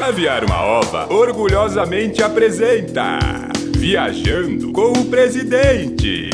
Caviar 0.00 0.42
uma 0.46 0.62
ova 0.62 1.12
orgulhosamente 1.12 2.22
apresenta 2.22 3.18
Viajando 3.76 4.72
com 4.72 4.92
o 4.92 5.04
Presidente. 5.04 6.30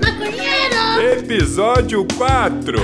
Maconheiro! 0.00 1.18
Episódio 1.18 2.06
4. 2.16 2.78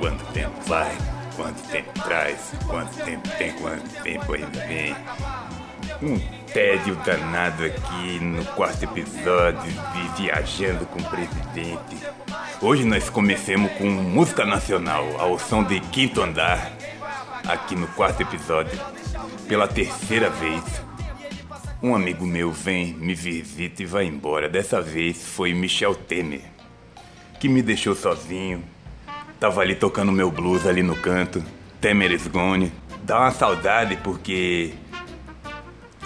Quanto 0.00 0.24
tempo 0.32 0.60
vai? 0.66 1.09
Quanto 1.40 1.62
tempo 1.70 1.90
traz? 2.02 2.52
Quanto 2.66 3.02
tempo 3.02 3.26
tem? 3.38 3.52
Quanto 3.52 4.02
tempo 4.02 4.34
aí 4.34 4.44
vem? 4.68 4.94
Um 6.02 6.18
tédio 6.52 6.94
danado 6.96 7.64
aqui 7.64 8.20
no 8.20 8.44
quarto 8.44 8.84
episódio 8.84 9.72
de 9.72 10.20
Viajando 10.22 10.84
com 10.84 11.00
o 11.00 11.04
Presidente. 11.04 11.96
Hoje 12.60 12.84
nós 12.84 13.08
comecemos 13.08 13.72
com 13.72 13.86
música 13.86 14.44
nacional, 14.44 15.18
ao 15.18 15.38
som 15.38 15.64
de 15.64 15.80
Quinto 15.80 16.20
Andar, 16.20 16.72
aqui 17.48 17.74
no 17.74 17.88
quarto 17.88 18.20
episódio, 18.20 18.78
pela 19.48 19.66
terceira 19.66 20.28
vez. 20.28 20.62
Um 21.82 21.94
amigo 21.94 22.26
meu 22.26 22.52
vem, 22.52 22.92
me 22.92 23.14
visita 23.14 23.82
e 23.82 23.86
vai 23.86 24.04
embora. 24.04 24.46
Dessa 24.46 24.82
vez 24.82 25.26
foi 25.26 25.54
Michel 25.54 25.94
Temer, 25.94 26.42
que 27.40 27.48
me 27.48 27.62
deixou 27.62 27.94
sozinho. 27.94 28.62
Tava 29.40 29.62
ali 29.62 29.74
tocando 29.74 30.12
meu 30.12 30.30
blues 30.30 30.66
ali 30.66 30.82
no 30.82 30.94
canto. 30.94 31.42
Temer 31.80 32.12
is 32.12 32.26
gone. 32.26 32.70
Dá 33.02 33.20
uma 33.20 33.30
saudade 33.30 33.96
porque 34.04 34.74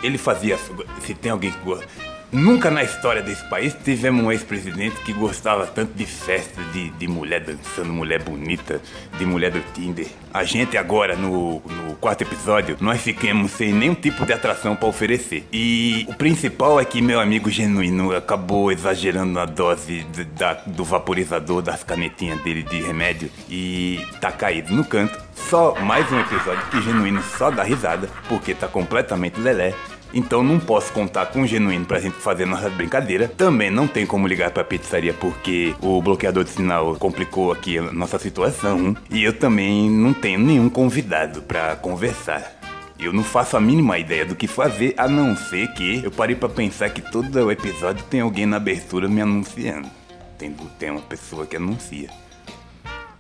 ele 0.05 0.17
fazia. 0.17 0.57
Se 1.01 1.15
tem 1.15 1.33
alguém 1.33 1.51
que 1.51 1.59
gosta. 1.59 2.04
Nunca 2.35 2.69
na 2.69 2.83
história 2.83 3.23
desse 3.23 3.45
país 3.49 3.77
tivemos 3.85 4.25
um 4.25 4.33
ex-presidente 4.33 4.97
que 5.05 5.13
gostava 5.13 5.69
tanto 5.69 5.95
de 5.95 6.05
festa, 6.05 6.61
de, 6.73 6.91
de 6.91 7.07
mulher 7.07 7.39
dançando, 7.41 7.93
mulher 7.93 8.21
bonita, 8.25 8.81
de 9.17 9.25
mulher 9.25 9.53
do 9.53 9.61
Tinder. 9.73 10.09
A 10.33 10.43
gente 10.43 10.77
agora, 10.77 11.15
no, 11.15 11.61
no 11.61 11.95
quarto 12.01 12.23
episódio, 12.23 12.77
nós 12.81 13.01
ficamos 13.01 13.53
sem 13.53 13.73
nenhum 13.73 13.95
tipo 13.95 14.27
de 14.27 14.33
atração 14.33 14.75
para 14.75 14.89
oferecer. 14.89 15.47
E 15.53 16.05
o 16.09 16.15
principal 16.15 16.81
é 16.81 16.85
que 16.85 17.01
meu 17.01 17.21
amigo 17.21 17.49
genuíno 17.49 18.13
acabou 18.17 18.73
exagerando 18.73 19.33
na 19.33 19.45
dose 19.45 20.03
de- 20.13 20.25
da- 20.25 20.55
do 20.67 20.83
vaporizador 20.83 21.63
das 21.63 21.85
canetinhas 21.85 22.43
dele 22.43 22.65
de 22.65 22.83
remédio 22.83 23.31
e 23.49 24.05
tá 24.21 24.33
caído 24.33 24.75
no 24.75 24.85
canto. 24.85 25.23
Só 25.37 25.77
mais 25.81 26.11
um 26.11 26.19
episódio 26.19 26.67
que 26.69 26.83
genuíno 26.83 27.23
só 27.39 27.51
dá 27.53 27.63
risada, 27.63 28.09
porque 28.29 28.55
tá 28.55 28.67
completamente 28.67 29.39
lelé. 29.39 29.73
Então 30.15 30.45
não 30.45 30.61
posso 30.61 30.93
contar 30.93 31.27
com 31.27 31.43
o 31.43 31.47
Genuíno 31.47 31.85
pra 31.85 31.99
gente 31.99 32.15
fazer 32.15 32.47
nossa 32.47 32.71
brincadeira. 32.71 33.27
Também 33.27 33.69
não 33.69 33.89
tem 33.89 34.07
como 34.07 34.29
ligar 34.29 34.53
pra 34.53 34.63
pizzaria 34.63 35.13
porque 35.13 35.75
o 35.83 36.01
bloqueador 36.01 36.45
de 36.45 36.51
sinal 36.51 36.95
complicou 36.95 37.51
aqui 37.51 37.79
a 37.79 37.93
nossa 37.93 38.17
situação. 38.21 38.97
E 39.11 39.25
eu 39.25 39.33
também 39.33 39.91
não 39.91 40.15
tenho 40.15 40.39
nenhum 40.39 40.71
convidado 40.71 41.43
pra 41.43 41.75
conversar. 41.75 42.61
Eu 42.97 43.13
não 43.13 43.25
faço 43.25 43.57
a 43.57 43.61
mínima 43.61 43.99
ideia 43.99 44.25
do 44.25 44.37
que 44.37 44.47
fazer, 44.47 44.95
a 44.97 45.09
não 45.09 45.37
ser 45.37 45.73
que 45.73 46.05
eu 46.05 46.13
parei 46.13 46.37
pra 46.37 46.49
pensar 46.49 46.91
que 46.91 47.03
todo 47.03 47.51
episódio 47.51 48.05
tem 48.05 48.21
alguém 48.21 48.47
na 48.47 48.57
abertura 48.57 49.09
me 49.09 49.21
anunciando. 49.21 49.91
Tem, 50.39 50.55
tem 50.79 50.91
uma 50.93 51.01
pessoa 51.01 51.45
que 51.45 51.57
anuncia. 51.57 52.09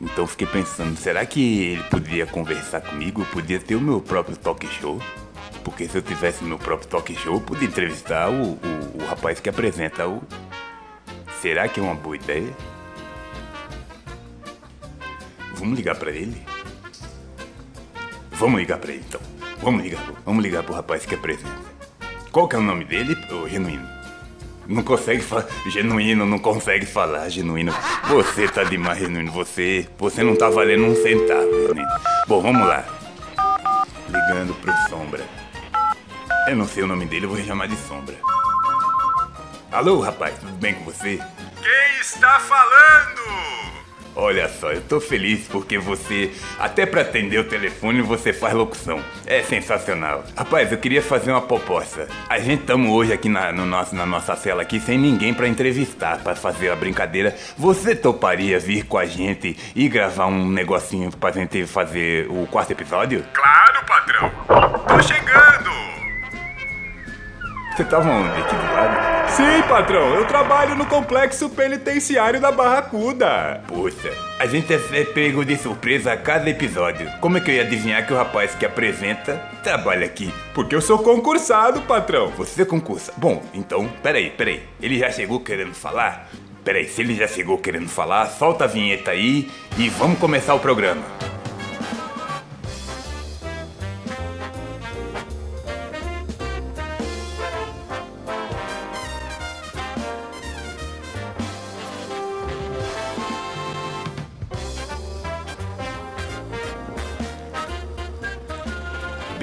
Então 0.01 0.29
fiquei 0.29 0.47
pensando, 0.47 0.97
será 0.97 1.27
que 1.27 1.73
ele 1.73 1.83
podia 1.84 2.25
conversar 2.25 2.83
comigo? 2.83 3.23
Eu 3.23 3.27
podia 3.27 3.58
ter 3.58 3.75
o 3.75 3.81
meu 3.81 4.01
próprio 4.01 4.36
talk 4.36 4.64
show? 4.69 5.01
Porque 5.65 5.89
se 5.89 5.97
eu 5.97 6.03
tivesse 6.03 6.45
meu 6.45 6.59
próprio 6.59 6.89
talk 6.89 7.12
show, 7.17 7.34
eu 7.34 7.41
podia 7.41 7.67
entrevistar 7.67 8.30
o, 8.30 8.52
o, 8.52 9.02
o 9.02 9.07
rapaz 9.08 9.41
que 9.41 9.48
apresenta 9.48 10.07
o. 10.07 10.23
Será 11.41 11.67
que 11.67 11.80
é 11.80 11.83
uma 11.83 11.95
boa 11.95 12.14
ideia? 12.14 12.52
Vamos 15.55 15.77
ligar 15.77 15.97
pra 15.97 16.11
ele? 16.11 16.41
Vamos 18.33 18.61
ligar 18.61 18.79
pra 18.79 18.92
ele 18.92 19.03
então. 19.08 19.20
Vamos 19.58 19.83
ligar, 19.83 20.03
vamos 20.24 20.45
ligar 20.45 20.63
pro 20.63 20.74
rapaz 20.74 21.07
que 21.07 21.14
apresenta. 21.14 21.74
Qual 22.30 22.47
que 22.47 22.57
é 22.57 22.58
o 22.58 22.63
nome 22.63 22.85
dele, 22.85 23.17
ô 23.33 23.48
Genuíno? 23.48 23.89
Não 24.67 24.83
consegue 24.83 25.23
falar. 25.23 25.47
Genuíno, 25.67 26.27
não 26.27 26.39
consegue 26.39 26.86
falar, 26.86 27.29
genuíno. 27.29 27.73
Você 28.08 28.48
tá 28.48 28.64
demais, 28.64 28.98
genuíno. 28.98 29.30
Você. 29.33 29.86
Você 29.98 30.23
não 30.23 30.35
tá 30.35 30.48
valendo 30.48 30.85
um 30.85 30.95
centavo, 30.95 31.69
genuíno. 31.69 31.89
Bom, 32.27 32.41
vamos 32.41 32.67
lá. 32.67 32.85
Ligando 34.08 34.55
pro 34.61 34.73
Sombra. 34.89 35.43
Eu 36.46 36.56
não 36.56 36.68
sei 36.68 36.82
o 36.82 36.86
nome 36.86 37.06
dele, 37.06 37.24
eu 37.24 37.30
vou 37.30 37.42
chamar 37.42 37.66
de 37.66 37.77
Sombra. 37.77 38.16
Alô, 39.72 40.00
rapaz, 40.00 40.38
tudo 40.38 40.52
bem 40.52 40.74
com 40.74 40.84
você? 40.84 41.18
Quem 41.62 42.00
está 42.00 42.38
falando? 42.38 43.24
Olha 44.16 44.48
só, 44.48 44.70
eu 44.70 44.80
tô 44.82 45.00
feliz 45.00 45.48
porque 45.48 45.78
você, 45.78 46.32
até 46.58 46.86
pra 46.86 47.00
atender 47.00 47.38
o 47.38 47.44
telefone, 47.44 48.00
você 48.02 48.32
faz 48.32 48.55
locução. 48.55 49.02
É 49.27 49.42
sensacional. 49.42 50.22
Rapaz, 50.36 50.70
eu 50.70 50.78
queria 50.78 51.02
fazer 51.02 51.32
uma 51.32 51.40
proposta. 51.40 52.06
A 52.28 52.38
gente 52.38 52.61
estamos 52.61 52.92
hoje 52.92 53.12
aqui 53.12 53.28
na, 53.28 53.50
no 53.50 53.64
nosso, 53.66 53.94
na 53.94 54.06
nossa 54.06 54.36
cela 54.36 54.62
aqui 54.62 54.78
sem 54.78 54.98
ninguém 54.98 55.34
pra 55.34 55.48
entrevistar, 55.48 56.18
pra 56.18 56.36
fazer 56.36 56.70
a 56.70 56.76
brincadeira. 56.76 57.34
Você 57.56 57.96
toparia 57.96 58.61
vir 58.61 58.84
com 58.84 58.98
a 58.98 59.06
gente 59.06 59.56
e 59.74 59.88
gravar 59.88 60.26
um 60.26 60.48
negocinho 60.48 61.11
pra 61.11 61.32
gente 61.32 61.66
fazer 61.66 62.30
o 62.30 62.46
quarto 62.46 62.70
episódio? 62.70 63.24
Claro, 63.32 63.84
patrão. 63.86 64.30
Tô 64.86 65.02
chegando. 65.02 65.43
Você 67.74 67.83
tava 67.83 68.08
onde? 68.08 68.40
Aqui 68.40 68.55
do 68.55 68.73
lado? 68.73 69.30
Sim, 69.30 69.68
patrão. 69.68 70.14
Eu 70.14 70.24
trabalho 70.27 70.77
no 70.77 70.86
complexo 70.86 71.51
penitenciário 71.51 72.40
da 72.40 72.52
Barracuda. 72.52 73.62
Poxa, 73.67 74.12
a 74.39 74.46
gente 74.46 74.73
é 74.73 74.80
é 74.92 75.05
pego 75.05 75.45
de 75.45 75.57
surpresa 75.57 76.12
a 76.12 76.17
cada 76.17 76.48
episódio. 76.48 77.11
Como 77.20 77.36
é 77.36 77.40
que 77.40 77.51
eu 77.51 77.55
ia 77.57 77.62
adivinhar 77.62 78.07
que 78.07 78.12
o 78.12 78.17
rapaz 78.17 78.55
que 78.55 78.64
apresenta 78.64 79.42
trabalha 79.64 80.07
aqui? 80.07 80.33
Porque 80.55 80.77
eu 80.77 80.80
sou 80.80 81.01
concursado, 81.01 81.83
patrão. 81.83 82.29
Você 82.36 82.64
concursa. 82.64 83.12
Bom, 83.17 83.42
então, 83.52 83.89
peraí, 84.05 84.30
peraí. 84.30 84.62
Ele 84.80 84.96
já 84.96 85.11
chegou 85.11 85.41
querendo 85.41 85.74
falar? 85.74 86.29
Peraí, 86.62 86.89
se 86.89 87.01
ele 87.01 87.17
já 87.17 87.27
chegou 87.27 87.58
querendo 87.58 87.89
falar, 87.89 88.27
solta 88.27 88.64
a 88.64 88.68
vinheta 88.68 89.11
aí 89.11 89.51
e 89.77 89.89
vamos 89.89 90.20
começar 90.20 90.55
o 90.55 90.61
programa. 90.61 91.02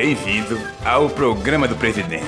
Bem-vindo 0.03 0.59
ao 0.83 1.07
programa 1.11 1.67
do 1.67 1.75
presidente. 1.75 2.25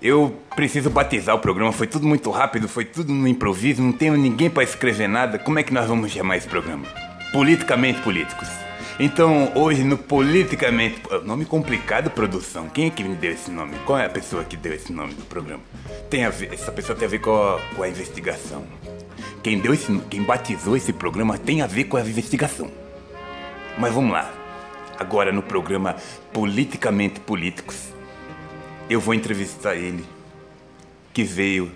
Eu 0.00 0.40
preciso 0.54 0.88
batizar 0.88 1.34
o 1.34 1.40
programa, 1.40 1.72
foi 1.72 1.88
tudo 1.88 2.06
muito 2.06 2.30
rápido, 2.30 2.68
foi 2.68 2.84
tudo 2.84 3.12
no 3.12 3.26
improviso, 3.26 3.82
não 3.82 3.90
tenho 3.90 4.16
ninguém 4.16 4.48
pra 4.48 4.62
escrever 4.62 5.08
nada. 5.08 5.36
Como 5.36 5.58
é 5.58 5.64
que 5.64 5.74
nós 5.74 5.88
vamos 5.88 6.12
chamar 6.12 6.36
esse 6.36 6.46
programa? 6.46 6.86
Politicamente 7.32 8.00
Políticos. 8.02 8.48
Então, 9.00 9.50
hoje 9.56 9.82
no 9.82 9.98
Politicamente. 9.98 11.02
Nome 11.24 11.44
complicado, 11.44 12.08
produção. 12.08 12.68
Quem 12.68 12.86
é 12.86 12.90
que 12.90 13.02
me 13.02 13.16
deu 13.16 13.32
esse 13.32 13.50
nome? 13.50 13.76
Qual 13.84 13.98
é 13.98 14.06
a 14.06 14.10
pessoa 14.10 14.44
que 14.44 14.56
deu 14.56 14.72
esse 14.72 14.92
nome 14.92 15.12
do 15.14 15.24
programa? 15.24 15.64
Tem 16.08 16.24
a 16.24 16.30
ver, 16.30 16.54
essa 16.54 16.70
pessoa 16.70 16.96
tem 16.96 17.08
a 17.08 17.10
ver 17.10 17.18
com 17.18 17.34
a, 17.34 17.58
com 17.74 17.82
a 17.82 17.88
investigação. 17.88 18.64
Quem, 19.42 19.58
deu 19.58 19.74
esse, 19.74 19.92
quem 20.08 20.22
batizou 20.22 20.76
esse 20.76 20.92
programa 20.92 21.36
tem 21.36 21.62
a 21.62 21.66
ver 21.66 21.82
com 21.82 21.96
a 21.96 22.00
investigação. 22.00 22.70
Mas 23.76 23.92
vamos 23.92 24.12
lá. 24.12 24.43
Agora 24.98 25.32
no 25.32 25.42
programa 25.42 25.96
Politicamente 26.32 27.18
Políticos, 27.20 27.92
eu 28.88 29.00
vou 29.00 29.14
entrevistar 29.14 29.74
ele, 29.74 30.04
que 31.12 31.24
veio 31.24 31.70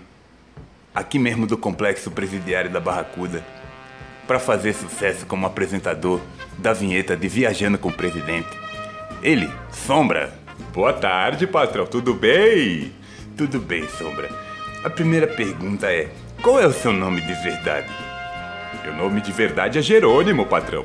aqui 0.94 1.18
mesmo 1.18 1.46
do 1.46 1.56
complexo 1.56 2.10
presidiário 2.10 2.70
da 2.70 2.80
Barracuda, 2.80 3.44
para 4.26 4.38
fazer 4.38 4.72
sucesso 4.74 5.26
como 5.26 5.46
apresentador 5.46 6.20
da 6.58 6.72
vinheta 6.72 7.16
de 7.16 7.28
Viajando 7.28 7.78
com 7.78 7.88
o 7.88 7.92
Presidente. 7.92 8.48
Ele, 9.22 9.50
Sombra. 9.72 10.32
Boa 10.72 10.92
tarde, 10.92 11.46
patrão. 11.46 11.86
Tudo 11.86 12.14
bem? 12.14 12.92
Tudo 13.36 13.58
bem, 13.58 13.88
Sombra. 13.88 14.28
A 14.84 14.90
primeira 14.90 15.26
pergunta 15.26 15.90
é: 15.90 16.10
qual 16.42 16.60
é 16.60 16.66
o 16.66 16.72
seu 16.72 16.92
nome 16.92 17.20
de 17.20 17.32
verdade? 17.42 17.88
Meu 18.84 18.94
nome 18.94 19.20
de 19.20 19.32
verdade 19.32 19.78
é 19.78 19.82
Jerônimo, 19.82 20.46
patrão. 20.46 20.84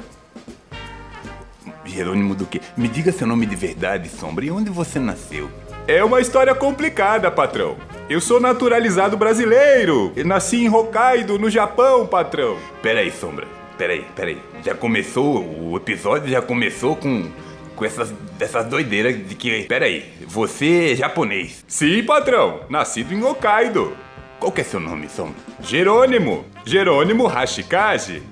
Jerônimo 1.94 2.34
do 2.36 2.46
quê? 2.46 2.60
Me 2.76 2.88
diga 2.88 3.12
seu 3.12 3.28
nome 3.28 3.46
de 3.46 3.56
verdade, 3.56 4.10
Sombra, 4.10 4.46
e 4.46 4.52
onde 4.52 4.70
você 4.70 5.00
nasceu? 5.00 5.50
É 5.88 6.04
uma 6.04 6.22
história 6.22 6.56
complicada, 6.56 7.30
patrão. 7.30 7.78
Eu 8.10 8.20
sou 8.22 8.40
naturalizado 8.40 9.18
brasileiro. 9.18 10.12
Eu 10.16 10.26
nasci 10.26 10.64
em 10.64 10.70
Hokkaido, 10.70 11.38
no 11.38 11.50
Japão, 11.50 12.08
patrão. 12.08 12.58
Pera 12.82 13.02
aí, 13.02 13.12
Sombra. 13.12 13.48
Peraí, 13.78 14.06
peraí. 14.16 14.38
Já 14.64 14.74
começou, 14.74 15.44
o 15.44 15.76
episódio 15.78 16.30
já 16.30 16.42
começou 16.42 16.96
com, 16.96 17.30
com 17.76 17.86
essas, 17.86 18.14
essas 18.40 18.66
doideiras 18.66 19.28
de 19.28 19.36
que. 19.36 19.64
Peraí, 19.64 20.06
você 20.26 20.94
é 20.94 20.96
japonês. 20.96 21.64
Sim, 21.68 22.04
patrão. 22.04 22.62
Nascido 22.70 23.14
em 23.14 23.24
Hokkaido. 23.24 23.96
Qual 24.40 24.52
que 24.52 24.62
é 24.62 24.64
seu 24.64 24.80
nome, 24.80 25.10
Sombra? 25.10 25.36
Jerônimo. 25.62 26.46
Jerônimo 26.66 27.28
Hashikaze. 27.28 28.24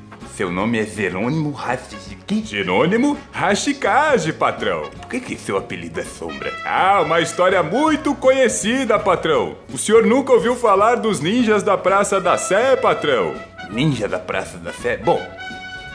Seu 0.42 0.52
nome 0.52 0.80
é 0.80 0.86
Jerônimo 0.88 1.52
Hashikaze? 1.52 2.44
Jerônimo 2.44 3.16
Hashikaze, 3.32 4.34
patrão. 4.34 4.90
Por 4.90 5.08
que, 5.08 5.20
que 5.20 5.38
seu 5.38 5.56
apelido 5.56 6.00
é 6.00 6.04
Sombra? 6.04 6.52
Ah, 6.66 7.00
uma 7.02 7.22
história 7.22 7.62
muito 7.62 8.16
conhecida, 8.16 8.98
patrão. 8.98 9.56
O 9.72 9.78
senhor 9.78 10.04
nunca 10.04 10.34
ouviu 10.34 10.56
falar 10.56 10.96
dos 10.96 11.20
ninjas 11.20 11.62
da 11.62 11.78
Praça 11.78 12.20
da 12.20 12.40
Sé, 12.40 12.76
patrão? 12.76 13.36
Ninja 13.70 14.08
da 14.08 14.18
Praça 14.18 14.58
da 14.58 14.74
Sé? 14.74 14.98
Bom, 14.98 15.22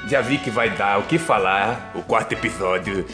já 0.07 0.21
vi 0.21 0.39
que 0.39 0.49
vai 0.49 0.71
dar 0.71 1.01
o 1.01 1.03
que 1.03 1.19
falar 1.19 1.91
o 1.97 2.03
quarto 2.03 2.31
episódio 2.31 3.05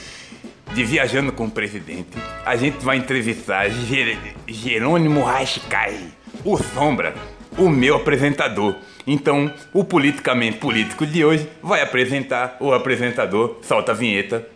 de 0.74 0.84
Viajando 0.84 1.32
com 1.32 1.46
o 1.46 1.50
Presidente. 1.50 2.10
A 2.44 2.56
gente 2.56 2.84
vai 2.84 2.98
entrevistar 2.98 3.70
Jer 3.70 4.18
Jerônimo 4.46 5.24
Hashikaze, 5.24 6.12
o 6.44 6.58
Sombra, 6.58 7.14
o 7.56 7.68
meu 7.68 7.96
apresentador. 7.96 8.76
Então, 9.06 9.52
o 9.72 9.84
politicamente 9.84 10.58
político 10.58 11.06
de 11.06 11.24
hoje 11.24 11.48
vai 11.62 11.82
apresentar 11.82 12.56
o 12.60 12.72
apresentador. 12.72 13.58
Solta 13.62 13.92
a 13.92 13.94
vinheta. 13.94 14.48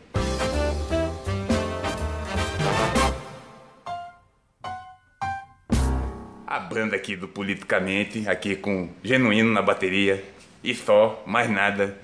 A 6.46 6.60
banda 6.60 6.96
aqui 6.96 7.16
do 7.16 7.28
Politicamente, 7.28 8.28
aqui 8.28 8.56
com 8.56 8.88
Genuíno 9.02 9.52
na 9.52 9.60
bateria 9.60 10.24
e 10.62 10.74
só, 10.74 11.22
mais 11.26 11.50
nada. 11.50 11.96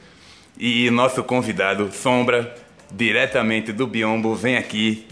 E 0.59 0.91
nosso 0.91 1.25
convidado, 1.25 1.91
Sombra, 1.93 2.55
diretamente 2.91 3.73
do 3.73 3.87
Biombo, 3.87 4.35
vem 4.35 4.57
aqui. 4.57 5.07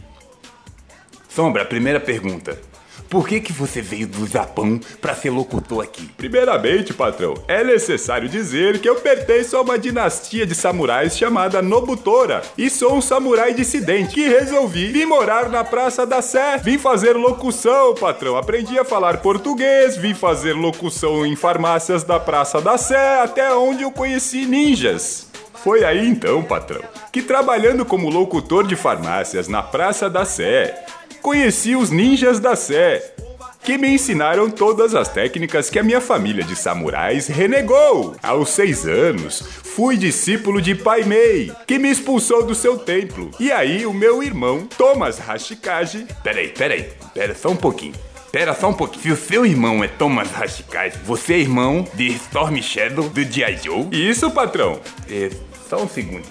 Sombra, 1.28 1.64
primeira 1.64 1.98
pergunta. 1.98 2.69
Por 3.10 3.26
que, 3.26 3.40
que 3.40 3.52
você 3.52 3.82
veio 3.82 4.06
do 4.06 4.24
Japão 4.24 4.78
para 5.00 5.16
ser 5.16 5.30
locutor 5.30 5.82
aqui? 5.82 6.08
Primeiramente, 6.16 6.94
patrão, 6.94 7.34
é 7.48 7.64
necessário 7.64 8.28
dizer 8.28 8.78
que 8.78 8.88
eu 8.88 8.94
pertenço 8.94 9.56
a 9.56 9.62
uma 9.62 9.76
dinastia 9.76 10.46
de 10.46 10.54
samurais 10.54 11.18
chamada 11.18 11.60
Nobutora 11.60 12.40
e 12.56 12.70
sou 12.70 12.94
um 12.94 13.00
samurai 13.00 13.52
dissidente 13.52 14.14
que 14.14 14.28
resolvi 14.28 14.92
vir 14.92 15.06
morar 15.06 15.48
na 15.48 15.64
Praça 15.64 16.06
da 16.06 16.22
Sé. 16.22 16.58
Vim 16.58 16.78
fazer 16.78 17.16
locução, 17.16 17.96
patrão. 17.96 18.36
Aprendi 18.36 18.78
a 18.78 18.84
falar 18.84 19.16
português, 19.16 19.96
vim 19.96 20.14
fazer 20.14 20.52
locução 20.52 21.26
em 21.26 21.34
farmácias 21.34 22.04
da 22.04 22.20
Praça 22.20 22.60
da 22.60 22.78
Sé, 22.78 23.22
até 23.22 23.52
onde 23.52 23.82
eu 23.82 23.90
conheci 23.90 24.46
ninjas. 24.46 25.26
Foi 25.64 25.84
aí 25.84 26.08
então, 26.08 26.44
patrão, 26.44 26.80
que 27.12 27.20
trabalhando 27.20 27.84
como 27.84 28.08
locutor 28.08 28.64
de 28.64 28.76
farmácias 28.76 29.48
na 29.48 29.62
Praça 29.62 30.08
da 30.08 30.24
Sé, 30.24 30.86
conheci 31.20 31.76
os 31.76 31.90
ninjas 31.90 32.40
da 32.40 32.56
Sé, 32.56 33.14
que 33.62 33.76
me 33.76 33.88
ensinaram 33.88 34.50
todas 34.50 34.94
as 34.94 35.08
técnicas 35.08 35.68
que 35.68 35.78
a 35.78 35.82
minha 35.82 36.00
família 36.00 36.42
de 36.42 36.56
samurais 36.56 37.28
renegou. 37.28 38.16
Aos 38.22 38.50
seis 38.50 38.86
anos, 38.86 39.40
fui 39.40 39.96
discípulo 39.96 40.60
de 40.60 40.74
Pai 40.74 41.04
Mei, 41.04 41.52
que 41.66 41.78
me 41.78 41.90
expulsou 41.90 42.44
do 42.44 42.54
seu 42.54 42.78
templo. 42.78 43.30
E 43.38 43.52
aí, 43.52 43.86
o 43.86 43.92
meu 43.92 44.22
irmão, 44.22 44.66
Thomas 44.78 45.18
Hashikaze. 45.18 46.06
Peraí, 46.22 46.48
peraí, 46.48 46.90
pera 47.14 47.34
só 47.34 47.50
um 47.50 47.56
pouquinho. 47.56 47.94
Pera 48.32 48.54
só 48.54 48.68
um 48.68 48.74
pouquinho. 48.74 49.02
Se 49.02 49.10
o 49.10 49.16
seu 49.16 49.44
irmão 49.44 49.82
é 49.82 49.88
Thomas 49.88 50.30
Hashikaze, 50.30 50.98
você 51.04 51.34
é 51.34 51.38
irmão 51.38 51.86
de 51.94 52.08
Storm 52.08 52.56
Shadow 52.62 53.08
do 53.08 53.22
G.I. 53.22 53.58
Joe? 53.62 53.88
Isso, 53.92 54.30
patrão. 54.30 54.80
É, 55.08 55.30
só 55.68 55.82
um 55.82 55.88
segundo. 55.88 56.24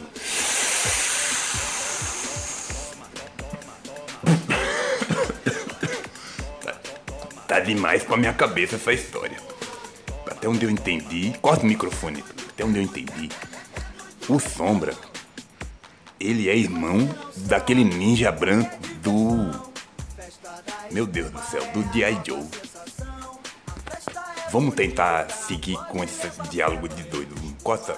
Demais 7.60 8.04
pra 8.04 8.18
minha 8.18 8.34
cabeça 8.34 8.76
essa 8.76 8.94
história. 8.94 9.38
Até 10.30 10.48
onde 10.48 10.66
eu 10.66 10.70
entendi. 10.70 11.34
Corta 11.42 11.64
o 11.64 11.68
microfone. 11.68 12.24
Até 12.50 12.64
onde 12.64 12.80
eu 12.80 12.84
entendi. 12.84 13.30
O 14.28 14.40
Sombra. 14.40 14.94
Ele 16.20 16.50
é 16.50 16.56
irmão 16.56 17.10
daquele 17.36 17.84
ninja 17.84 18.32
branco 18.32 18.78
do. 19.02 19.70
Meu 20.92 21.06
Deus 21.06 21.30
do 21.30 21.40
céu, 21.42 21.62
do 21.72 21.82
G.I. 21.94 22.20
Joe. 22.26 22.46
Vamos 24.52 24.74
tentar 24.74 25.30
seguir 25.30 25.78
com 25.86 26.04
esse 26.04 26.30
diálogo 26.50 26.90
de 26.90 27.04
doido. 27.04 27.36
Corta, 27.64 27.96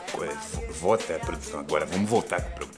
volta 0.80 1.16
a 1.16 1.20
produção 1.20 1.60
agora, 1.62 1.86
vamos 1.86 2.10
voltar 2.10 2.42
com 2.42 2.50
o 2.50 2.52
programa. 2.56 2.71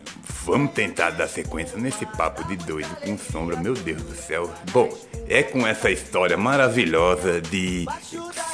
Vamos 0.46 0.74
tentar 0.74 1.12
dar 1.12 1.28
sequência 1.30 1.78
nesse 1.78 2.06
papo 2.06 2.46
de 2.46 2.58
doido 2.58 2.94
com 2.98 3.18
sombra, 3.18 3.56
meu 3.56 3.74
Deus 3.74 4.02
do 4.02 4.14
céu. 4.14 4.52
Bom, 4.72 4.90
é 5.30 5.42
com 5.42 5.66
essa 5.66 5.90
história 5.90 6.36
maravilhosa 6.36 7.40
de 7.40 7.86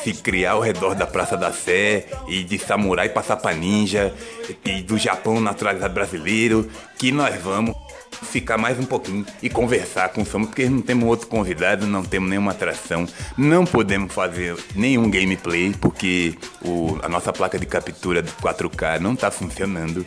se 0.03 0.13
criar 0.13 0.51
ao 0.51 0.61
redor 0.61 0.93
da 0.93 1.07
Praça 1.07 1.35
da 1.35 1.51
Sé 1.51 2.05
e 2.27 2.43
de 2.43 2.59
samurai 2.59 3.09
passar 3.09 3.37
pra 3.37 3.53
ninja 3.53 4.13
e 4.63 4.83
do 4.83 4.99
Japão 4.99 5.41
naturalizado 5.41 5.93
brasileiro 5.93 6.69
que 6.97 7.11
nós 7.11 7.41
vamos 7.41 7.75
ficar 8.21 8.57
mais 8.57 8.77
um 8.77 8.85
pouquinho 8.85 9.25
e 9.41 9.49
conversar 9.49 10.09
com 10.09 10.21
o 10.21 10.25
Sombra, 10.25 10.49
porque 10.49 10.69
não 10.69 10.81
temos 10.81 11.07
outro 11.09 11.27
convidado, 11.27 11.87
não 11.87 12.03
temos 12.03 12.29
nenhuma 12.29 12.51
atração, 12.51 13.07
não 13.37 13.65
podemos 13.65 14.13
fazer 14.13 14.55
nenhum 14.75 15.09
gameplay, 15.09 15.73
porque 15.79 16.35
o, 16.61 16.99
a 17.01 17.09
nossa 17.09 17.33
placa 17.33 17.57
de 17.57 17.65
captura 17.65 18.21
do 18.21 18.31
4K 18.33 18.99
não 18.99 19.13
está 19.13 19.31
funcionando. 19.31 20.05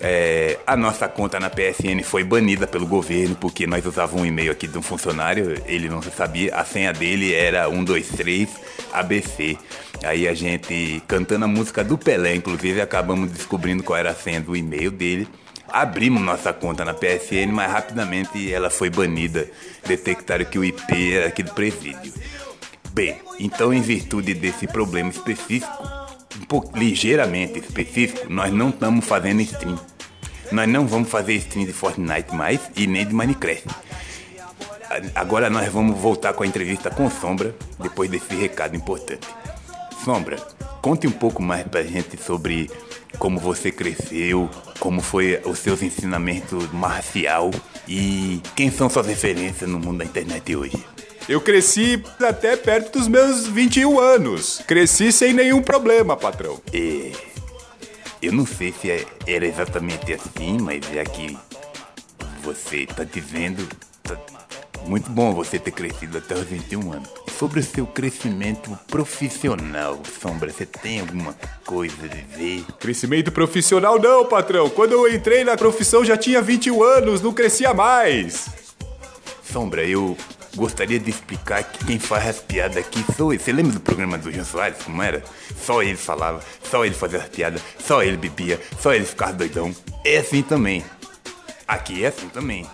É, 0.00 0.58
a 0.66 0.76
nossa 0.76 1.08
conta 1.08 1.38
na 1.38 1.48
PSN 1.48 2.02
foi 2.02 2.24
banida 2.24 2.66
pelo 2.66 2.86
governo 2.86 3.36
porque 3.36 3.66
nós 3.66 3.86
usávamos 3.86 4.22
um 4.22 4.26
e-mail 4.26 4.50
aqui 4.50 4.66
de 4.66 4.76
um 4.76 4.82
funcionário, 4.82 5.62
ele 5.66 5.88
não 5.88 6.02
sabia, 6.02 6.54
a 6.54 6.64
senha 6.64 6.92
dele 6.92 7.32
era 7.32 7.68
123 7.68 8.48
ABC. 8.92 9.56
Aí 10.02 10.26
a 10.26 10.34
gente 10.34 11.02
cantando 11.06 11.44
a 11.44 11.48
música 11.48 11.84
do 11.84 11.96
Pelé, 11.96 12.34
inclusive 12.34 12.80
acabamos 12.80 13.30
descobrindo 13.30 13.82
qual 13.82 13.98
era 13.98 14.10
a 14.10 14.14
senha 14.14 14.40
do 14.40 14.56
e-mail 14.56 14.90
dele. 14.90 15.28
Abrimos 15.68 16.22
nossa 16.22 16.52
conta 16.52 16.84
na 16.84 16.94
PSN, 16.94 17.50
mas 17.52 17.70
rapidamente 17.70 18.52
ela 18.52 18.70
foi 18.70 18.90
banida. 18.90 19.48
Detectaram 19.86 20.44
que 20.44 20.58
o 20.58 20.64
IP 20.64 21.14
era 21.14 21.28
aqui 21.28 21.42
do 21.42 21.52
presídio. 21.52 22.12
Bem, 22.92 23.16
então 23.40 23.72
em 23.74 23.80
virtude 23.80 24.34
desse 24.34 24.68
problema 24.68 25.10
específico, 25.10 26.03
pouco 26.44 26.76
ligeiramente 26.76 27.58
específico, 27.58 28.32
nós 28.32 28.52
não 28.52 28.70
estamos 28.70 29.04
fazendo 29.04 29.40
stream. 29.42 29.78
Nós 30.52 30.68
não 30.68 30.86
vamos 30.86 31.08
fazer 31.08 31.34
stream 31.34 31.66
de 31.66 31.72
Fortnite 31.72 32.34
mais 32.34 32.60
e 32.76 32.86
nem 32.86 33.06
de 33.06 33.14
Minecraft. 33.14 33.68
Agora 35.14 35.50
nós 35.50 35.72
vamos 35.72 35.98
voltar 35.98 36.32
com 36.34 36.44
a 36.44 36.46
entrevista 36.46 36.90
com 36.90 37.10
Sombra, 37.10 37.54
depois 37.80 38.10
desse 38.10 38.34
recado 38.34 38.76
importante. 38.76 39.26
Sombra, 40.04 40.36
conte 40.80 41.06
um 41.06 41.12
pouco 41.12 41.42
mais 41.42 41.66
pra 41.66 41.82
gente 41.82 42.16
sobre 42.22 42.70
como 43.18 43.40
você 43.40 43.72
cresceu, 43.72 44.48
como 44.78 45.00
foi 45.00 45.40
os 45.44 45.58
seus 45.58 45.82
ensinamentos 45.82 46.70
marcial 46.72 47.50
e 47.88 48.40
quem 48.54 48.70
são 48.70 48.88
suas 48.88 49.06
referências 49.06 49.68
no 49.68 49.78
mundo 49.78 49.98
da 49.98 50.04
internet 50.04 50.54
hoje. 50.54 50.93
Eu 51.26 51.40
cresci 51.40 52.02
até 52.20 52.54
perto 52.54 52.98
dos 52.98 53.08
meus 53.08 53.46
21 53.46 53.98
anos. 53.98 54.62
Cresci 54.66 55.10
sem 55.10 55.32
nenhum 55.32 55.62
problema, 55.62 56.16
patrão. 56.16 56.60
É, 56.70 57.12
eu 58.20 58.32
não 58.32 58.44
sei 58.44 58.72
se 58.72 58.90
é, 58.90 59.06
era 59.26 59.46
exatamente 59.46 60.12
assim, 60.12 60.58
mas 60.60 60.84
já 60.86 61.02
que 61.02 61.36
você 62.42 62.84
tá 62.86 63.04
dizendo, 63.04 63.66
tá 64.02 64.18
muito 64.86 65.08
bom 65.10 65.32
você 65.32 65.58
ter 65.58 65.70
crescido 65.70 66.18
até 66.18 66.34
os 66.34 66.44
21 66.44 66.92
anos. 66.92 67.08
Sobre 67.38 67.60
o 67.60 67.62
seu 67.62 67.86
crescimento 67.86 68.78
profissional, 68.86 70.00
Sombra, 70.22 70.52
você 70.52 70.66
tem 70.66 71.00
alguma 71.00 71.34
coisa 71.64 71.96
a 72.04 72.06
dizer? 72.06 72.64
Crescimento 72.78 73.32
profissional 73.32 73.98
não, 73.98 74.26
patrão. 74.26 74.68
Quando 74.68 74.92
eu 74.92 75.12
entrei 75.12 75.42
na 75.42 75.56
profissão 75.56 76.04
já 76.04 76.18
tinha 76.18 76.42
21 76.42 76.82
anos, 76.82 77.22
não 77.22 77.32
crescia 77.32 77.72
mais. 77.72 78.46
Sombra, 79.42 79.84
eu 79.84 80.16
gostaria 80.54 80.98
de 80.98 81.10
explicar 81.10 81.62
que 81.64 81.84
quem 81.84 81.98
faz 81.98 82.28
as 82.28 82.40
piadas 82.40 82.76
aqui 82.76 83.04
sou 83.16 83.32
eu. 83.32 83.40
Você 83.40 83.52
lembra 83.52 83.72
do 83.72 83.80
programa 83.80 84.16
do 84.18 84.30
Jean 84.30 84.44
Soares, 84.44 84.82
como 84.82 85.02
era? 85.02 85.22
Só 85.56 85.82
ele 85.82 85.96
falava, 85.96 86.42
só 86.62 86.84
ele 86.84 86.94
fazia 86.94 87.18
as 87.18 87.28
piadas, 87.28 87.62
só 87.78 88.02
ele 88.02 88.16
bebia, 88.16 88.60
só 88.80 88.92
ele 88.94 89.04
ficava 89.04 89.32
doidão. 89.32 89.74
É 90.04 90.18
assim 90.18 90.42
também. 90.42 90.84
Aqui 91.66 92.04
é 92.04 92.08
assim 92.08 92.28
também. 92.28 92.66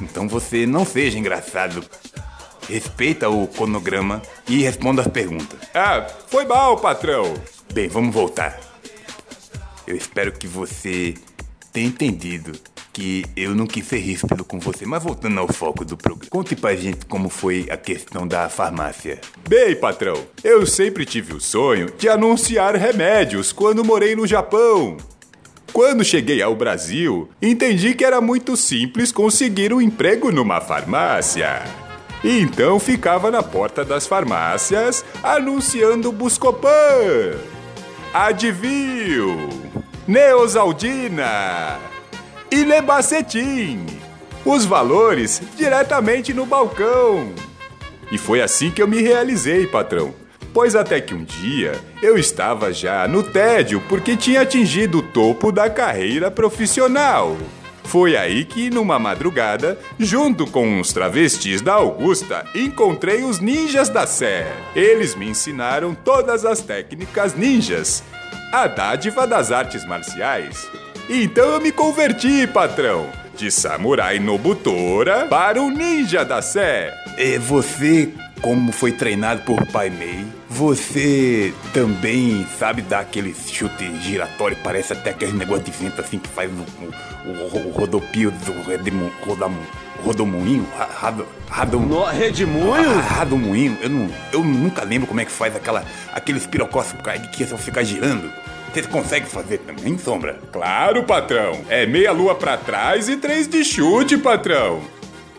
Então 0.00 0.28
você 0.28 0.66
não 0.66 0.84
seja 0.84 1.18
engraçado. 1.18 1.84
Respeita 2.68 3.28
o 3.28 3.48
cronograma 3.48 4.22
e 4.46 4.62
responda 4.62 5.02
as 5.02 5.08
perguntas. 5.08 5.58
Ah, 5.74 6.06
foi 6.28 6.44
mal, 6.44 6.78
patrão. 6.78 7.34
Bem, 7.72 7.88
vamos 7.88 8.14
voltar. 8.14 8.60
Eu 9.86 9.96
espero 9.96 10.32
que 10.32 10.46
você 10.46 11.14
tenha 11.72 11.88
entendido 11.88 12.52
que 13.00 13.24
eu 13.34 13.54
não 13.54 13.66
quis 13.66 13.86
ser 13.86 13.96
ríspido 13.96 14.44
com 14.44 14.60
você, 14.60 14.84
mas 14.84 15.02
voltando 15.02 15.40
ao 15.40 15.48
foco 15.50 15.86
do 15.86 15.96
programa. 15.96 16.28
Conte 16.28 16.54
pra 16.54 16.76
gente 16.76 17.06
como 17.06 17.30
foi 17.30 17.66
a 17.70 17.76
questão 17.78 18.28
da 18.28 18.46
farmácia. 18.50 19.18
Bem, 19.48 19.74
patrão, 19.74 20.22
eu 20.44 20.66
sempre 20.66 21.06
tive 21.06 21.32
o 21.32 21.40
sonho 21.40 21.90
de 21.96 22.10
anunciar 22.10 22.76
remédios 22.76 23.52
quando 23.52 23.82
morei 23.82 24.14
no 24.14 24.26
Japão. 24.26 24.98
Quando 25.72 26.04
cheguei 26.04 26.42
ao 26.42 26.54
Brasil, 26.54 27.30
entendi 27.40 27.94
que 27.94 28.04
era 28.04 28.20
muito 28.20 28.54
simples 28.54 29.10
conseguir 29.10 29.72
um 29.72 29.80
emprego 29.80 30.30
numa 30.30 30.60
farmácia. 30.60 31.64
Então 32.22 32.78
ficava 32.78 33.30
na 33.30 33.42
porta 33.42 33.82
das 33.82 34.06
farmácias 34.06 35.02
anunciando 35.22 36.12
Buscopan, 36.12 37.38
Advil, 38.12 39.48
Neosaldina 40.06 41.89
e 42.50 42.64
Lebacetim. 42.64 43.86
Os 44.44 44.64
valores 44.64 45.40
diretamente 45.56 46.34
no 46.34 46.46
balcão. 46.46 47.32
E 48.10 48.18
foi 48.18 48.40
assim 48.40 48.70
que 48.70 48.82
eu 48.82 48.88
me 48.88 49.00
realizei, 49.00 49.66
patrão. 49.66 50.14
Pois 50.52 50.74
até 50.74 51.00
que 51.00 51.14
um 51.14 51.22
dia 51.22 51.78
eu 52.02 52.18
estava 52.18 52.72
já 52.72 53.06
no 53.06 53.22
tédio 53.22 53.80
porque 53.88 54.16
tinha 54.16 54.40
atingido 54.40 54.98
o 54.98 55.02
topo 55.02 55.52
da 55.52 55.70
carreira 55.70 56.30
profissional. 56.30 57.36
Foi 57.84 58.16
aí 58.16 58.44
que, 58.44 58.70
numa 58.70 58.98
madrugada, 58.98 59.78
junto 59.98 60.46
com 60.46 60.78
uns 60.78 60.92
travestis 60.92 61.60
da 61.60 61.74
Augusta, 61.74 62.46
encontrei 62.54 63.24
os 63.24 63.40
ninjas 63.40 63.88
da 63.88 64.06
Sé. 64.06 64.46
Eles 64.76 65.14
me 65.14 65.28
ensinaram 65.28 65.94
todas 65.94 66.44
as 66.44 66.60
técnicas 66.60 67.34
ninjas, 67.34 68.04
a 68.52 68.68
dádiva 68.68 69.26
das 69.26 69.50
artes 69.50 69.84
marciais. 69.84 70.68
Então 71.12 71.54
eu 71.54 71.60
me 71.60 71.72
converti, 71.72 72.46
patrão, 72.46 73.08
de 73.36 73.50
samurai 73.50 74.20
Nobutora 74.20 75.26
para 75.26 75.60
o 75.60 75.68
ninja 75.68 76.24
da 76.24 76.40
Sé. 76.40 76.94
É, 77.16 77.36
você, 77.36 78.10
como 78.40 78.70
foi 78.70 78.92
treinado 78.92 79.42
por 79.42 79.66
Pai 79.66 79.90
Mei, 79.90 80.24
você 80.48 81.52
também 81.74 82.46
sabe 82.56 82.80
dar 82.82 83.00
aquele 83.00 83.34
chute 83.34 83.92
giratório, 84.02 84.56
parece 84.62 84.92
até 84.92 85.10
aquele 85.10 85.32
negócio 85.32 85.64
de 85.64 85.72
vento 85.72 86.00
assim 86.00 86.16
que 86.16 86.28
faz 86.28 86.48
o, 86.48 87.28
o, 87.28 87.28
o, 87.28 87.66
o 87.66 87.70
rodopio 87.72 88.30
do 88.30 88.62
redemo, 88.62 89.10
rodam, 89.26 89.52
rodomoinho? 90.04 90.64
Rado, 90.78 91.26
radom, 91.48 91.80
No 91.80 92.04
Redemoinho? 92.04 93.00
radomoinho? 93.00 93.76
Eu, 93.82 93.90
não, 93.90 94.08
eu 94.32 94.44
nunca 94.44 94.84
lembro 94.84 95.08
como 95.08 95.20
é 95.20 95.24
que 95.24 95.32
faz 95.32 95.56
aquela, 95.56 95.84
aqueles 96.12 96.46
pirocósticos 96.46 97.02
que 97.32 97.44
só 97.44 97.56
ficar 97.56 97.82
girando. 97.82 98.30
Você 98.72 98.82
consegue 98.82 99.26
fazer 99.26 99.58
também, 99.58 99.98
Sombra? 99.98 100.38
Claro, 100.52 101.02
patrão. 101.02 101.60
É 101.68 101.86
meia 101.86 102.12
lua 102.12 102.36
pra 102.36 102.56
trás 102.56 103.08
e 103.08 103.16
três 103.16 103.48
de 103.48 103.64
chute, 103.64 104.16
patrão. 104.16 104.80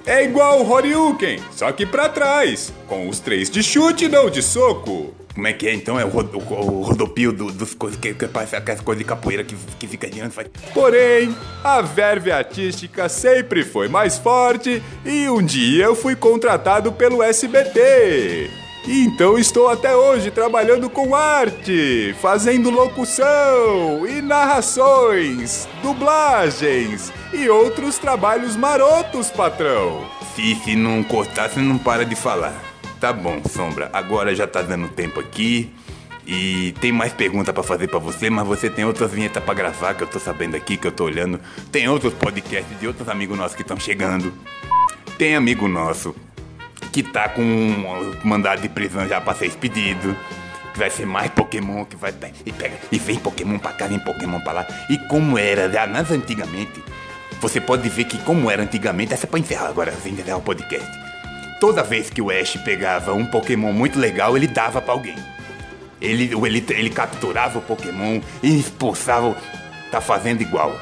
É 0.05 0.23
igual 0.23 0.61
o 0.61 0.69
Horyuken, 0.69 1.39
só 1.51 1.71
que 1.71 1.85
pra 1.85 2.09
trás, 2.09 2.73
com 2.87 3.07
os 3.07 3.19
três 3.19 3.49
de 3.49 3.63
chute 3.63 4.07
não 4.09 4.29
de 4.29 4.41
soco. 4.41 5.13
Como 5.33 5.47
é 5.47 5.53
que 5.53 5.65
é 5.65 5.73
então? 5.73 5.97
É 5.97 6.03
o, 6.03 6.09
rodo, 6.09 6.37
o 6.37 6.81
rodopio 6.81 7.31
do, 7.31 7.51
dos 7.51 7.73
coisas 7.73 7.97
que, 7.97 8.13
que 8.13 8.27
parece 8.27 8.55
aquelas 8.55 8.81
coisas 8.81 8.99
de 8.99 9.07
capoeira 9.07 9.43
que, 9.45 9.55
que 9.79 9.87
fica 9.87 10.11
girando. 10.11 10.31
Faz... 10.31 10.49
Porém, 10.73 11.33
a 11.63 11.81
verve 11.81 12.31
artística 12.31 13.07
sempre 13.07 13.63
foi 13.63 13.87
mais 13.87 14.17
forte 14.17 14.83
e 15.05 15.29
um 15.29 15.41
dia 15.41 15.85
eu 15.85 15.95
fui 15.95 16.17
contratado 16.17 16.91
pelo 16.91 17.23
SBT. 17.23 18.60
Então 18.87 19.37
estou 19.37 19.69
até 19.69 19.95
hoje 19.95 20.31
trabalhando 20.31 20.89
com 20.89 21.13
arte, 21.13 22.15
fazendo 22.19 22.71
locução 22.71 24.07
e 24.07 24.21
narrações, 24.23 25.67
dublagens 25.83 27.13
e 27.31 27.47
outros 27.47 27.99
trabalhos 27.99 28.55
marotos, 28.55 29.29
patrão. 29.29 30.03
Se, 30.35 30.55
se 30.55 30.75
não 30.75 31.03
cortar, 31.03 31.49
você 31.49 31.59
não 31.59 31.77
para 31.77 32.03
de 32.03 32.15
falar. 32.15 32.55
Tá 32.99 33.13
bom, 33.13 33.41
Sombra. 33.47 33.89
Agora 33.93 34.33
já 34.33 34.47
tá 34.47 34.63
dando 34.63 34.87
tempo 34.89 35.19
aqui. 35.19 35.71
E 36.25 36.73
tem 36.79 36.91
mais 36.91 37.11
pergunta 37.13 37.51
pra 37.51 37.63
fazer 37.63 37.87
pra 37.87 37.99
você, 37.99 38.29
mas 38.29 38.47
você 38.47 38.69
tem 38.69 38.85
outras 38.85 39.11
vinhetas 39.11 39.43
pra 39.43 39.53
gravar 39.53 39.93
que 39.95 40.03
eu 40.03 40.07
tô 40.07 40.19
sabendo 40.19 40.55
aqui, 40.55 40.77
que 40.77 40.87
eu 40.87 40.91
tô 40.91 41.03
olhando. 41.03 41.39
Tem 41.71 41.87
outros 41.87 42.13
podcasts 42.13 42.79
de 42.79 42.87
outros 42.87 43.09
amigos 43.09 43.37
nossos 43.37 43.55
que 43.55 43.63
estão 43.63 43.77
chegando. 43.77 44.33
Tem 45.17 45.35
amigo 45.35 45.67
nosso 45.67 46.15
que 46.91 47.01
tá 47.01 47.29
com 47.29 47.41
um 47.41 48.15
mandado 48.23 48.61
de 48.61 48.69
prisão 48.69 49.07
já 49.07 49.21
pra 49.21 49.33
ser 49.33 49.47
expedido. 49.47 50.15
Que 50.73 50.79
vai 50.79 50.89
ser 50.89 51.05
mais 51.05 51.29
Pokémon, 51.31 51.83
que 51.85 51.95
vai. 51.95 52.13
E, 52.45 52.51
pega, 52.51 52.77
e 52.91 52.97
vem 52.97 53.19
Pokémon 53.19 53.59
pra 53.59 53.73
cá, 53.73 53.87
vem 53.87 53.99
Pokémon 53.99 54.39
pra 54.39 54.53
lá. 54.53 54.67
E 54.89 54.97
como 54.97 55.37
era 55.37 55.69
já 55.69 55.85
nas 55.85 56.11
antigamente, 56.11 56.83
você 57.41 57.59
pode 57.59 57.89
ver 57.89 58.05
que 58.05 58.17
como 58.19 58.49
era 58.49 58.63
antigamente, 58.63 59.13
essa 59.13 59.25
é 59.25 59.29
pra 59.29 59.39
encerrar 59.39 59.67
agora, 59.67 59.91
sem 60.01 60.13
encerrar 60.13 60.37
o 60.37 60.41
podcast. 60.41 60.87
Toda 61.59 61.83
vez 61.83 62.09
que 62.09 62.21
o 62.21 62.29
Ash 62.31 62.57
pegava 62.63 63.13
um 63.13 63.25
Pokémon 63.25 63.73
muito 63.73 63.99
legal, 63.99 64.35
ele 64.35 64.47
dava 64.47 64.81
pra 64.81 64.93
alguém. 64.93 65.15
Ele, 66.01 66.33
ele, 66.33 66.65
ele 66.69 66.89
capturava 66.89 67.59
o 67.59 67.61
Pokémon 67.61 68.19
e 68.41 68.59
expulsava. 68.59 69.35
Tá 69.91 70.01
fazendo 70.01 70.41
igual. 70.41 70.79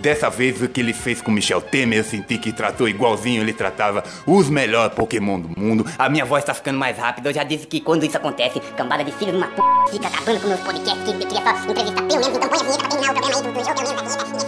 Dessa 0.00 0.30
vez, 0.30 0.62
o 0.62 0.68
que 0.68 0.80
ele 0.80 0.94
fez 0.94 1.20
com 1.20 1.30
Michel 1.30 1.60
Temer, 1.60 1.98
eu 1.98 2.04
senti 2.04 2.38
que 2.38 2.52
tratou 2.52 2.88
igualzinho 2.88 3.42
ele 3.42 3.52
tratava 3.52 4.02
os 4.26 4.48
melhores 4.48 4.94
Pokémon 4.94 5.38
do 5.38 5.60
mundo. 5.60 5.84
A 5.98 6.08
minha 6.08 6.24
voz 6.24 6.42
tá 6.42 6.54
ficando 6.54 6.78
mais 6.78 6.96
rápida. 6.96 7.28
Eu 7.28 7.34
já 7.34 7.44
disse 7.44 7.66
que 7.66 7.82
quando 7.82 8.04
isso 8.04 8.16
acontece, 8.16 8.60
cambada 8.76 9.04
de 9.04 9.12
filho 9.12 9.32
de 9.32 9.36
uma 9.36 9.48
p... 9.48 9.60
fica 9.90 10.08
acabando 10.08 10.40
com 10.40 10.48
meus 10.48 10.60
podcasts. 10.60 11.04
Que 11.04 11.26
queria 11.26 11.42
só 11.42 11.70
entrevistar 11.70 12.02
pelo 12.02 12.20
menos. 12.20 12.28
Então 12.28 12.48
põe 12.48 12.58
a 12.58 12.62
vinheta 12.62 12.84
pra 12.84 12.88
terminar 12.88 13.12
o 13.12 13.18
programa 13.18 13.50
aí 13.50 13.52
do, 13.52 13.60
jogo. 13.60 13.74
Pelo 13.76 14.32
menos 14.32 14.39